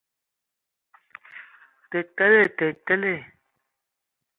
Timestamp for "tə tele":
1.89-2.41, 2.57-3.13